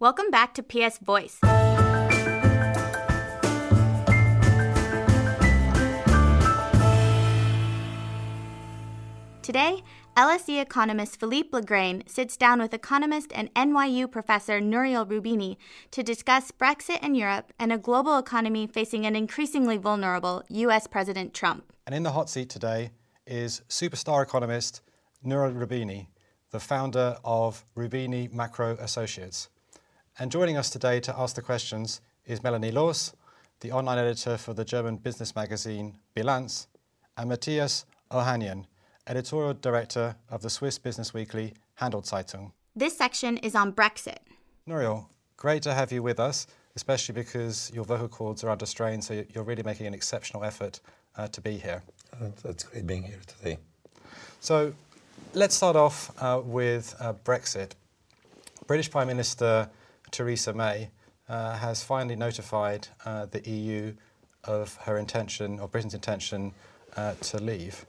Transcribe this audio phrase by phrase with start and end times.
[0.00, 1.40] Welcome back to PS Voice.
[9.42, 9.82] Today,
[10.16, 15.56] LSE economist Philippe Legrain sits down with economist and NYU professor Nouriel Roubini
[15.90, 21.34] to discuss Brexit in Europe and a global economy facing an increasingly vulnerable US President
[21.34, 21.72] Trump.
[21.88, 22.92] And in the hot seat today
[23.26, 24.80] is superstar economist
[25.24, 26.06] Nouriel Roubini,
[26.52, 29.48] the founder of Roubini Macro Associates.
[30.20, 33.12] And joining us today to ask the questions is Melanie Loos,
[33.60, 36.66] the online editor for the German business magazine Bilanz,
[37.16, 38.64] and Matthias Ohanian,
[39.06, 42.50] editorial director of the Swiss business weekly Handelszeitung.
[42.74, 44.18] This section is on Brexit.
[44.66, 49.00] Nouriel, great to have you with us, especially because your vocal cords are under strain,
[49.00, 50.80] so you're really making an exceptional effort
[51.16, 51.80] uh, to be here.
[52.12, 53.56] Uh, that's great being here today.
[54.40, 54.74] So
[55.34, 57.74] let's start off uh, with uh, Brexit.
[58.66, 59.70] British Prime Minister
[60.10, 60.90] Theresa May
[61.28, 63.94] uh, has finally notified uh, the EU
[64.44, 66.52] of her intention, or Britain's intention,
[67.20, 67.86] to leave.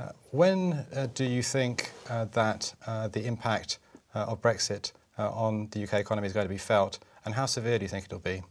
[0.00, 2.74] Uh, when uh, do you think uh, that
[3.12, 3.78] the impact
[4.14, 7.84] of Brexit on the UK economy is going to be felt, and how severe do
[7.84, 8.42] you think it'll be?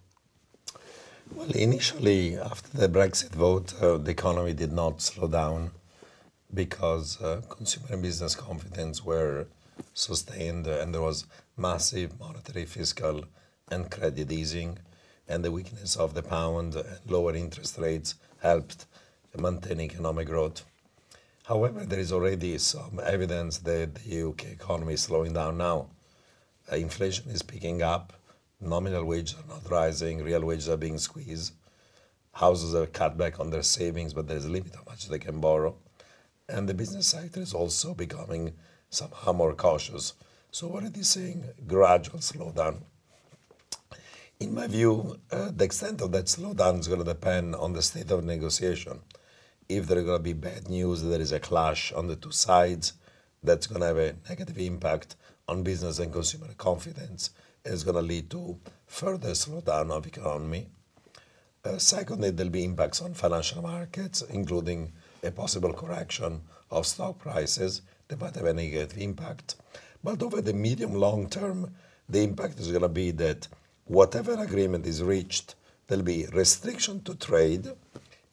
[1.34, 5.72] Well, initially, after the Brexit vote, uh, the economy did not slow down
[6.54, 9.48] because uh, consumer and business confidence were
[9.94, 11.26] sustained and there was
[11.56, 13.24] massive monetary, fiscal,
[13.70, 14.78] and credit easing.
[15.28, 18.86] And the weakness of the pound and lower interest rates helped
[19.38, 20.64] maintain economic growth.
[21.48, 25.88] However, there is already some evidence that the UK economy is slowing down now.
[26.72, 28.14] Uh, inflation is picking up,
[28.60, 31.54] nominal wages are not rising, real wages are being squeezed.
[32.34, 35.40] Houses are cut back on their savings, but there's a limit how much they can
[35.40, 35.76] borrow.
[36.50, 38.54] And the business sector is also becoming
[38.90, 40.14] somehow more cautious.
[40.52, 42.78] So we're already seeing gradual slowdown.
[44.40, 47.82] In my view, uh, the extent of that slowdown is going to depend on the
[47.82, 49.00] state of negotiation
[49.70, 52.32] if there are going to be bad news, there is a clash on the two
[52.32, 52.94] sides,
[53.44, 55.16] that's going to have a negative impact
[55.48, 57.32] on business and consumer confidence.
[57.66, 60.68] It's going to lead to further slowdown of economy.
[61.64, 64.94] Uh, secondly, there'll be impacts on financial markets, including
[65.24, 69.56] a possible correction of stock prices that might have a negative impact.
[70.04, 71.74] But over the medium long term,
[72.10, 73.48] the impact is going to be that
[73.86, 75.56] whatever agreement is reached,
[75.88, 77.68] there'll be restriction to trade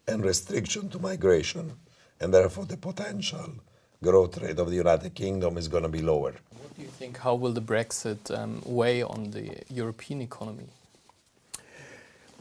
[0.06, 1.72] and restriction to migration,
[2.20, 3.54] and therefore the potential
[4.02, 6.34] growth rate of the United Kingdom is going to be lower.
[6.50, 7.18] What do you think?
[7.18, 10.68] How will the Brexit um, weigh on the European economy?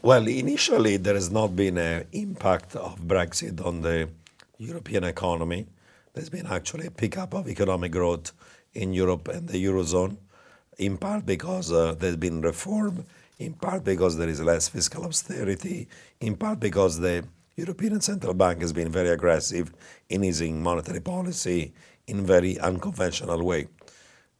[0.02, 4.10] Well, initially there has not been an impact of Brexit on the
[4.58, 5.66] European economy.
[6.14, 8.30] There's been actually a pickup of economic growth
[8.72, 10.16] in Europe and the Eurozone,
[10.78, 13.04] in part because uh, there's been reform,
[13.40, 15.88] in part because there is less fiscal austerity,
[16.20, 17.24] in part because the
[17.56, 19.72] European Central Bank has been very aggressive
[20.08, 21.74] in easing monetary policy
[22.06, 23.66] in very unconventional way.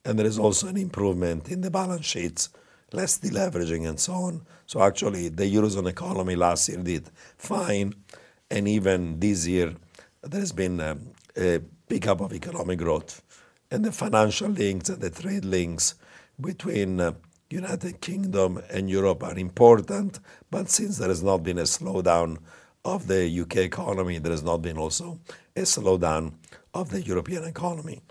[0.04, 2.50] And there is also an improvement in the balance sheets,
[2.92, 4.42] less deleveraging and so on.
[4.66, 7.94] So actually the Eurozone economy last year did fine.
[8.48, 9.74] And even this year,
[10.22, 13.22] there has been um, a pickup of economic growth.
[13.70, 15.94] And the financial links and the trade links
[16.40, 17.12] between uh,
[17.50, 20.20] United Kingdom and Europe are important.
[20.50, 22.38] But since there has not been a slowdown
[22.84, 25.18] of the UK economy, there has not been also
[25.56, 26.34] a slowdown
[26.72, 28.02] of the European economy.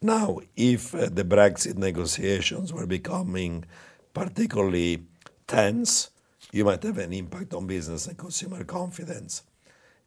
[0.00, 3.64] Now, if uh, the Brexit negotiations were becoming
[4.12, 5.04] particularly
[5.46, 6.10] tense,
[6.52, 9.42] you might have an impact on business and consumer confidence.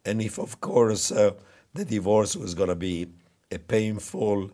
[0.04, 1.32] And if, of course, uh,
[1.76, 3.08] the divorce was going to be
[3.50, 4.50] a painful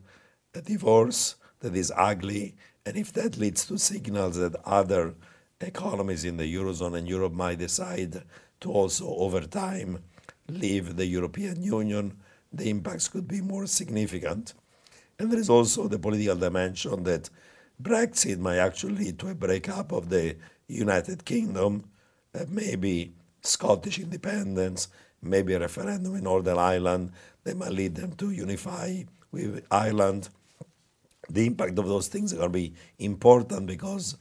[0.64, 5.14] divorce that is ugly, and if that leads to signals that other
[5.60, 8.22] economies in the Eurozone and Europe might decide
[8.60, 9.98] to also, over time,
[10.48, 12.16] leave the European Union,
[12.52, 14.54] the impacts could be more significant.
[15.18, 17.30] And there is also the political dimension that
[17.80, 20.36] Brexit might actually lead to a breakup of the
[20.68, 21.84] United Kingdom,
[22.34, 24.88] uh, maybe Scottish independence,
[25.22, 27.12] maybe a referendum in Northern Ireland
[27.44, 30.28] that might lead them to unify with Ireland.
[31.30, 34.16] The impact of those things are going to be important because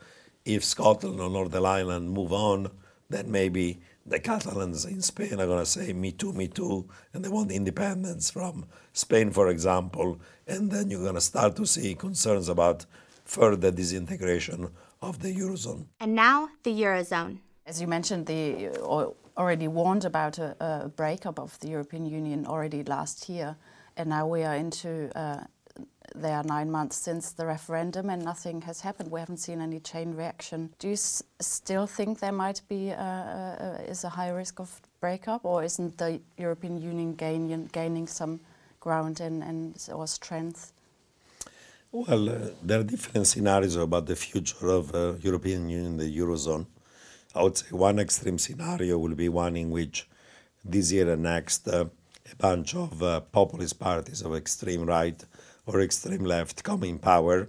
[0.45, 2.71] if Scotland or Northern Ireland move on,
[3.09, 7.23] then maybe the Catalans in Spain are going to say, me too, me too, and
[7.23, 10.19] they want independence from Spain, for example.
[10.47, 12.85] And then you're going to start to see concerns about
[13.25, 14.69] further disintegration
[15.01, 15.85] of the Eurozone.
[15.99, 17.39] And now, the Eurozone.
[17.65, 22.45] As you mentioned, the uh, already warned about a, a breakup of the European Union
[22.45, 23.55] already last year,
[23.97, 25.43] and now we are into uh,
[26.15, 29.11] there are nine months since the referendum and nothing has happened.
[29.11, 30.69] We haven't seen any chain reaction.
[30.79, 35.63] Do you still think there might be a, is a high risk of breakup, or
[35.63, 38.39] isn't the European Union gaining, gaining some
[38.79, 40.73] ground and, and or strength?
[41.91, 46.65] Well, uh, there are different scenarios about the future of uh, European Union, the eurozone.
[47.33, 50.09] I would say one extreme scenario will be one in which
[50.65, 51.85] this year and next uh,
[52.29, 55.23] a bunch of uh, populist parties of extreme right
[55.65, 57.47] or extreme left come in power.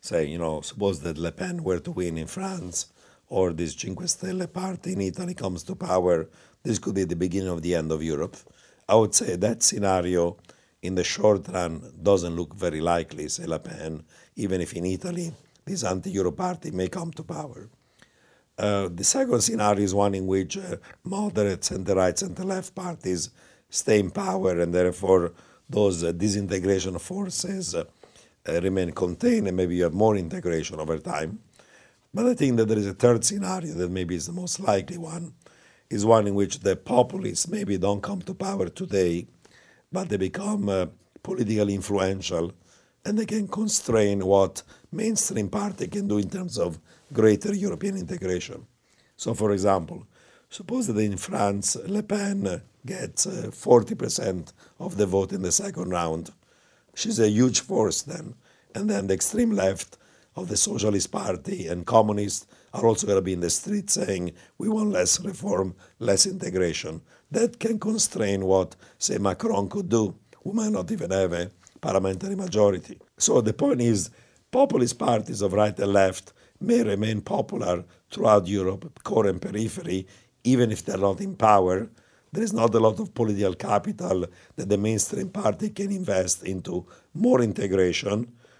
[0.00, 2.86] Say, you know, suppose that Le Pen were to win in France
[3.28, 6.28] or this Cinque Stelle party in Italy comes to power,
[6.62, 8.36] this could be the beginning of the end of Europe.
[8.88, 10.36] I would say that scenario
[10.82, 14.04] in the short run doesn't look very likely, say Le Pen,
[14.36, 15.32] even if in Italy
[15.64, 17.68] this anti-Euro party may come to power.
[18.58, 23.30] Uh, the second scenario is one in which uh, moderate center-right, and the left parties
[23.68, 25.32] stay in power, and therefore
[25.68, 27.84] those uh, disintegration forces uh,
[28.62, 31.38] remain contained, and maybe you have more integration over time.
[32.14, 34.96] But I think that there is a third scenario that maybe is the most likely
[34.96, 35.34] one,
[35.90, 39.26] is one in which the populists maybe don't come to power today,
[39.92, 40.86] but they become uh,
[41.22, 42.52] politically influential,
[43.06, 46.80] and they can constrain what mainstream party can do in terms of
[47.12, 48.66] greater European integration.
[49.16, 50.04] So, for example,
[50.50, 55.90] suppose that in France, Le Pen gets uh, 40% of the vote in the second
[55.90, 56.32] round.
[56.96, 58.34] She's a huge force then.
[58.74, 59.98] And then the extreme left
[60.34, 64.32] of the Socialist Party and communists are also going to be in the street saying,
[64.58, 67.00] we want less reform, less integration.
[67.30, 71.50] That can constrain what, say, Macron could do, We might not even have a
[71.86, 72.98] parliamentary majority.
[73.16, 74.10] So the point is,
[74.50, 80.00] populist parties of right and left may remain popular throughout Europe, core and periphery,
[80.42, 81.88] even if they're not in power.
[82.32, 86.86] There is not a lot of political capital that the mainstream party can invest into
[87.14, 88.16] more integration.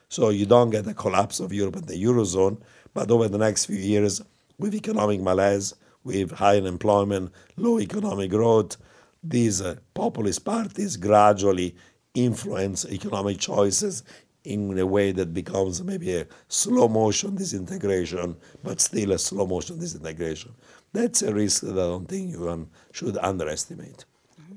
[0.08, 2.56] So you don't get a collapse of Europe and the Eurozone,
[2.94, 4.22] but over the next few years,
[4.56, 5.74] with economic malaise,
[6.04, 8.76] with high unemployment, low economic growth,
[9.22, 11.74] these uh, populist parties gradually
[12.16, 14.02] influence economic choices
[14.44, 19.78] in a way that becomes maybe a slow motion disintegration, but still a slow motion
[19.78, 20.54] disintegration.
[20.92, 24.04] That's a risk that I don't think you should underestimate.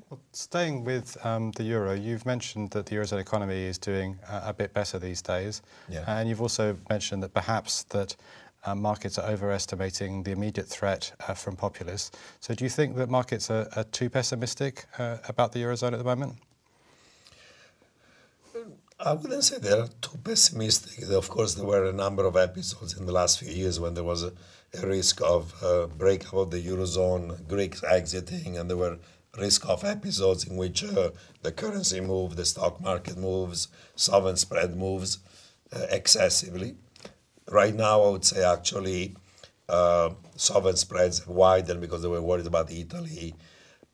[0.08, 4.42] Well, staying with um, the euro, you've mentioned that the eurozone economy is doing uh,
[4.44, 6.04] a bit better these days, yeah.
[6.06, 8.16] and you've also mentioned that perhaps that
[8.64, 12.10] uh, markets are overestimating the immediate threat uh, from populists.
[12.40, 15.98] So, do you think that markets are, are too pessimistic uh, about the eurozone at
[15.98, 16.34] the moment?
[19.02, 21.08] I wouldn't say they're too pessimistic.
[21.08, 24.04] Of course, there were a number of episodes in the last few years when there
[24.04, 24.32] was a,
[24.74, 28.98] a risk of uh, breakup of the eurozone, Greeks exiting, and there were
[29.38, 31.10] risk of episodes in which uh,
[31.40, 35.20] the currency moves, the stock market moves, sovereign spread moves
[35.72, 36.76] uh, excessively.
[37.50, 39.16] Right now, I would say actually
[39.70, 43.34] uh, sovereign spreads widened because they were worried about Italy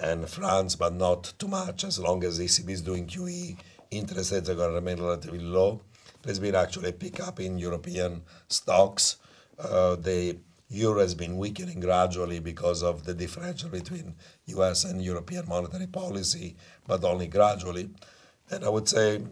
[0.00, 3.56] and France, but not too much as long as ECB is doing QE
[3.91, 5.81] interest rates are going to remain relatively low.
[6.23, 9.17] There's been actually a pickup in European stocks.
[9.59, 10.38] Uh, the
[10.69, 14.15] euro has been weakening gradually because of the differential between
[14.47, 16.56] US and European monetary policy,
[16.87, 17.91] but only gradually.
[18.50, 19.23] And I would say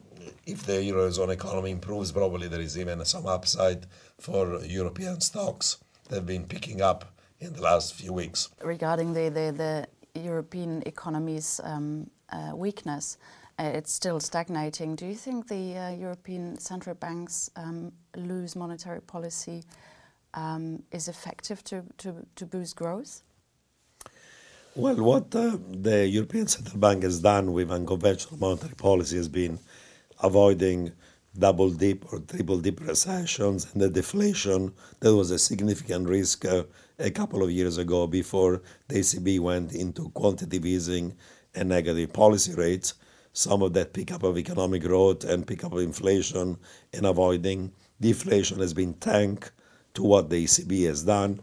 [0.47, 3.87] if the eurozone economy improves, probably there is even some upside
[4.19, 5.79] for European stocks
[6.09, 8.49] that have been picking up in the last few weeks.
[8.63, 13.19] Regarding the, the, the European economy's um, uh, weakness,
[13.59, 14.97] it's still stagnating.
[14.97, 19.63] Do you think the uh, European central banks um, loose monetary policy
[20.35, 23.23] um, is effective to, to, to, boost growth?
[24.75, 29.61] Well, what uh, the European Central Bank has done with unconventional monetary policy has been
[30.21, 30.93] avoiding
[31.39, 36.63] double dip or triple dip recessions and the deflation that was a significant risk uh,
[36.99, 41.17] a couple of years ago before the ECB went into quantitative easing
[41.55, 42.95] and negative policy rates
[43.35, 46.57] some of that pickup of economic growth and pickup of inflation
[46.93, 49.51] and avoiding deflation has been tanked
[49.93, 51.41] to what the ECB has done,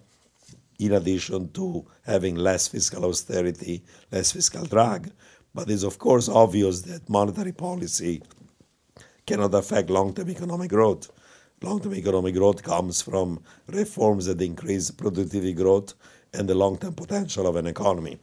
[0.80, 5.12] in addition to having less fiscal austerity, less fiscal drag.
[5.54, 8.24] But it's of course obvious that monetary policy
[9.28, 11.12] cannot affect long-term economic growth.
[11.62, 15.94] Long-term economic growth comes from reforms that increase productivity growth
[16.34, 18.18] and the long-term potential of an economy.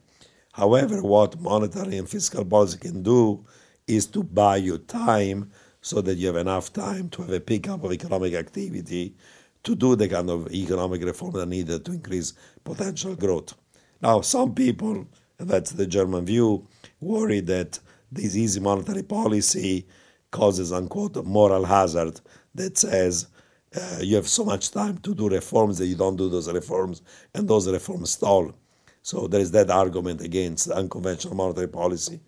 [0.58, 3.46] However, what monetary and fiscal policy can do
[3.86, 7.84] is to buy you time so that you have enough time to have a pickup
[7.84, 9.14] of economic activity
[9.62, 12.32] to do the kind of economic reform that needed to increase
[12.64, 13.54] potential growth.
[14.02, 15.06] Now, some people,
[15.38, 16.66] and that's the German view,
[17.00, 17.78] worry that
[18.10, 19.86] this easy monetary policy
[20.32, 22.20] causes unquote moral hazard
[22.56, 23.28] that says
[23.76, 27.02] uh, you have so much time to do reforms that you don't do those reforms
[27.32, 28.52] and those reforms stall.
[29.08, 32.20] So there is that argument against unconventional monetary policy.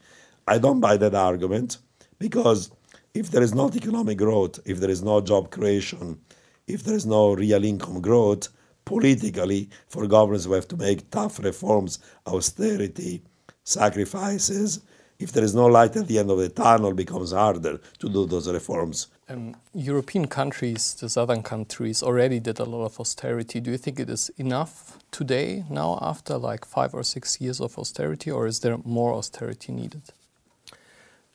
[0.48, 1.76] I don't buy that argument
[2.18, 2.70] because
[3.12, 6.18] if there is not economic growth, if there is no job creation,
[6.66, 8.48] if there is no real income growth,
[8.86, 13.24] politically, for governments who have to make tough reforms, austerity,
[13.62, 14.80] sacrifices,
[15.18, 18.24] if there is no light at the end of the tunnel, becomes harder to do
[18.24, 19.08] those reforms.
[19.30, 23.60] Um, European countries, the southern countries, already did a lot of austerity.
[23.60, 27.78] Do you think it is enough today, now, after like five or six years of
[27.78, 30.02] austerity, or is there more austerity needed?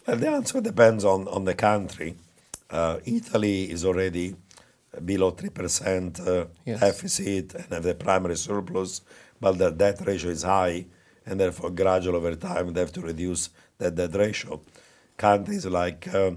[0.06, 2.16] Well, the answer depends on, on the country.
[2.70, 4.36] Uh, Italy is already
[5.06, 6.80] below 3% uh, yes.
[6.82, 9.02] deficit and have the primary surplus,
[9.40, 10.86] but their debt ratio is high,
[11.26, 14.60] and therefore, gradually over time, they have to reduce that debt ratio.
[15.18, 16.32] Countries like uh,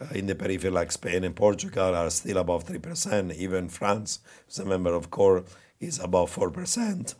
[0.00, 3.34] Uh, in the periphery, like Spain and Portugal, are still above 3%.
[3.34, 5.44] Even France, as a member of core,
[5.78, 7.14] is above 4%.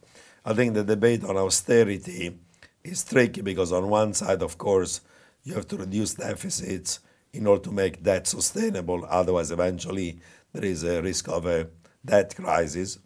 [0.44, 2.38] I think the debate on austerity
[2.82, 5.02] is tricky because, on one side, of course,
[5.44, 7.00] you have to reduce deficits
[7.32, 9.04] in order to make debt sustainable.
[9.08, 10.18] Otherwise, eventually,
[10.52, 11.68] there is a risk of a
[12.04, 12.98] debt crisis.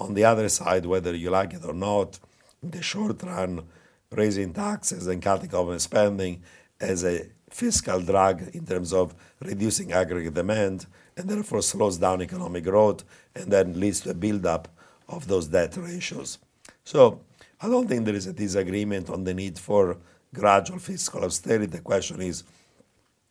[0.00, 2.18] On the other side, whether you like it or not,
[2.62, 3.64] in the short run,
[4.10, 6.42] raising taxes and cutting government spending
[6.80, 10.86] as a fiscal drag in terms of reducing aggregate demand
[11.16, 14.68] and therefore slows down economic growth and then leads to a buildup
[15.08, 16.38] of those debt ratios.
[16.84, 17.20] So
[17.60, 19.98] I don't think there is a disagreement on the need for
[20.32, 21.66] gradual fiscal austerity.
[21.66, 22.44] The question is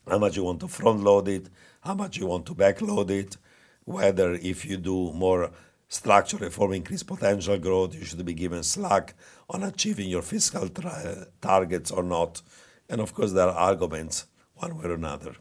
[0.08, 1.50] how much you want to front load it,
[1.82, 3.38] how much you want to backload it,
[3.86, 5.52] whether if you do more
[5.88, 9.16] structural reform, increase potential growth, you should be given slack
[9.50, 12.42] on achieving your fiscal tra- targets or not.
[12.90, 14.26] And of course, there are arguments
[14.56, 15.36] one way or another.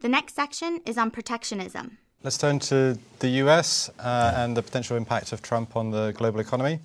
[0.00, 1.98] The next section is on protectionism.
[2.22, 6.40] Let's turn to the US uh, and the potential impact of Trump on the global
[6.40, 6.80] economy.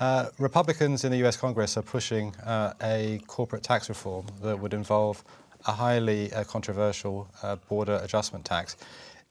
[0.00, 4.74] Uh, Republicans in the US Congress are pushing uh, a corporate tax reform that would
[4.74, 5.24] involve
[5.66, 8.76] a highly uh, controversial uh, border adjustment tax.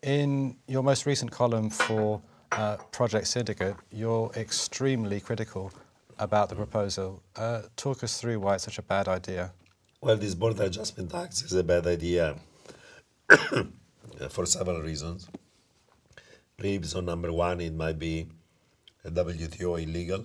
[0.03, 2.21] In your most recent column for
[2.51, 5.71] uh, Project Syndicate, you're extremely critical
[6.19, 7.21] about the proposal.
[7.35, 9.51] Uh, talk us through why it's such a bad idea.
[9.99, 12.35] Well, this border adjustment tax is a bad idea
[14.29, 15.27] for several reasons.
[16.59, 18.27] Reason number one, it might be
[19.03, 20.23] a WTO illegal,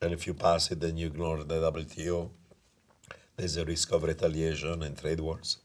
[0.00, 2.30] and if you pass it, then you ignore the WTO.
[3.36, 5.58] There's a risk of retaliation and trade wars.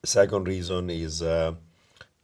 [0.00, 1.54] The second reason is uh,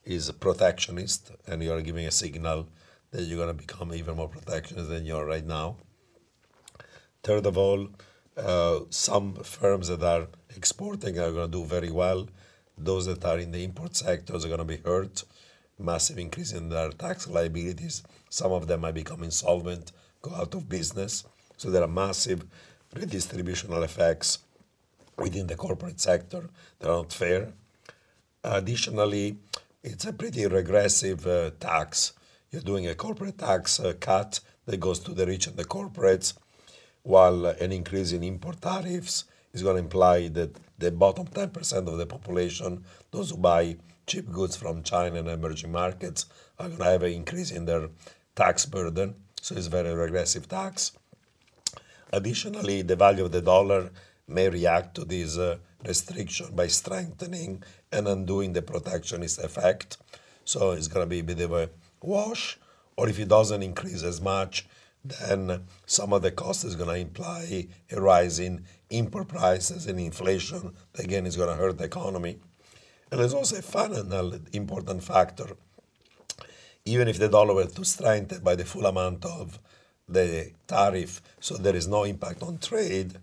[0.04, 2.66] is protectionist, and you are giving a signal
[3.12, 5.76] that you're going to become even more protectionist than you are right now.
[7.22, 7.90] Third of all,
[8.36, 12.28] uh, some firms that are exporting are going to do very well.
[12.76, 15.24] Those that are in the import sectors are going to be hurt.
[15.78, 18.02] Massive increase in their tax liabilities.
[18.30, 21.24] Some of them might become insolvent, go out of business.
[21.56, 22.44] So there are massive
[22.94, 24.38] redistributional effects
[25.16, 26.48] within the corporate sector
[26.78, 27.52] that are not fair.
[28.42, 29.36] Additionally,
[29.82, 32.12] it's a pretty regressive uh, tax.
[32.50, 36.34] You're doing a corporate tax uh, cut that goes to the rich and the corporates
[37.04, 41.98] while an increase in import tariffs is going to imply that the bottom 10% of
[41.98, 46.26] the population, those who buy cheap goods from China and emerging markets,
[46.58, 47.88] are going to have an increase in their
[48.34, 49.14] tax burden.
[49.40, 50.92] So it's very regressive tax.
[52.12, 53.90] Additionally, the value of the dollar
[54.26, 59.98] may react to this uh, restriction by strengthening and undoing the protectionist effect.
[60.44, 61.68] So it's going to be a bit of a
[62.02, 62.58] wash.
[62.96, 64.66] Or if it doesn't increase as much,
[65.04, 70.00] then some of the cost is going to imply a rise in import prices and
[70.00, 70.74] inflation.
[70.98, 72.38] Again, is going to hurt the economy.
[73.10, 75.48] And there's also a final important factor.
[76.86, 79.58] Even if the dollar were to strengthen by the full amount of
[80.08, 83.14] the tariff, so there is no impact on trade,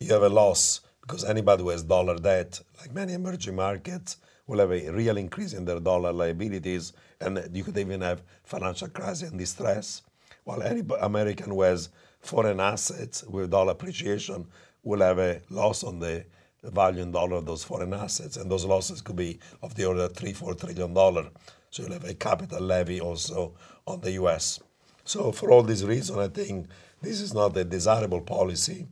[0.00, 4.58] you have a loss because anybody who has dollar debt, like many emerging markets, will
[4.58, 9.30] have a real increase in their dollar liabilities, and you could even have financial crisis
[9.30, 10.02] and distress
[10.44, 14.46] while any American who has foreign assets with dollar appreciation
[14.82, 16.24] will have a loss on the
[16.62, 20.02] value in dollar of those foreign assets, and those losses could be of the order
[20.02, 21.28] of three, four trillion dollar.
[21.70, 23.54] So you'll have a capital levy also
[23.86, 24.60] on the U.S.
[25.04, 26.68] So for all these reasons, I think
[27.00, 28.86] this is not a desirable policy,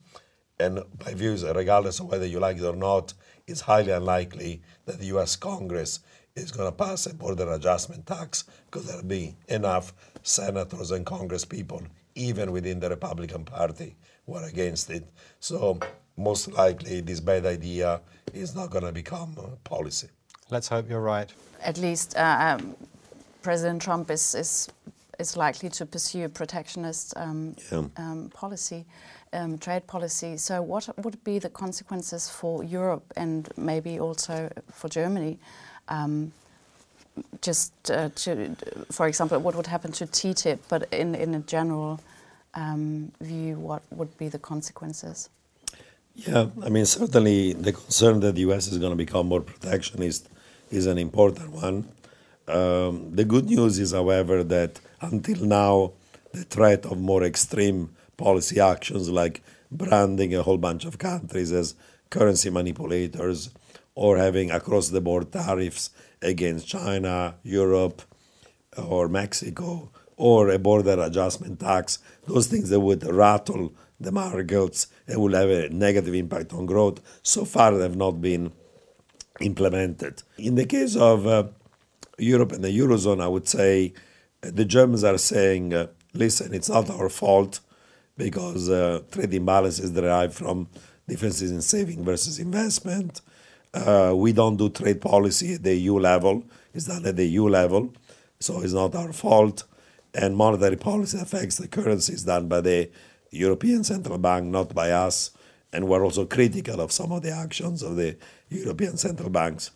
[0.59, 3.15] and my view views, regardless of whether you like it or not,
[3.47, 5.37] it's highly unlikely that the U.S.
[5.37, 6.01] Congress
[6.37, 11.45] is going to pass a border adjustment tax because there'll be enough senators and Congress
[11.45, 11.83] people,
[12.15, 13.97] even within the Republican Party,
[14.27, 15.07] who are against it.
[15.41, 15.79] So
[16.17, 18.01] most likely this bad idea
[18.33, 20.09] is not going to become policy.
[20.51, 21.33] Let's hope you're right.
[21.63, 22.77] At least uh, um,
[23.43, 24.69] President Trump is, is
[25.21, 27.85] is likely to pursue a protectionist um, yeah.
[27.99, 28.87] um, policy,
[29.35, 30.37] um, trade policy.
[30.39, 35.39] So, what would be the consequences for Europe and maybe also for Germany?
[35.91, 36.33] Um,
[37.43, 38.57] just uh, to,
[38.91, 42.01] for example, what would happen to TTIP, but in, in a general
[42.55, 45.29] um, view, what would be the consequences?
[46.15, 50.29] Yeah, I mean, certainly the concern that the US is going to become more protectionist
[50.71, 51.89] is an important one.
[52.49, 55.93] Um, the good news is, however, that until now,
[56.33, 61.75] the threat of more extreme policy actions like branding a whole bunch of countries as
[62.11, 63.51] currency manipulators
[64.01, 65.91] or having across the board tariffs
[66.23, 68.01] against China, Europe,
[68.79, 75.21] or Mexico, or a border adjustment tax, those things that would rattle the markets and
[75.21, 78.51] will have a negative impact on growth, so far they have not been
[79.41, 80.23] implemented.
[80.39, 81.49] In the case of uh,
[82.17, 83.93] Europe and the Eurozone, I would say
[84.43, 87.61] uh, the Germans are saying, uh, listen, it's not our fault
[88.17, 90.69] because uh, trade imbalances derive from
[91.07, 93.21] differences in saving versus investment.
[93.73, 96.45] Uh, we don't do trade policy at the EU level.
[96.75, 97.93] It's done at the EU level,
[98.41, 99.65] so it's not our fault.
[100.13, 102.91] And monetary policy affects the currencies done by the
[103.31, 105.31] European Central Bank, not by us.
[105.73, 108.17] And we're also critical of some of the actions of the
[108.49, 109.71] European central banks.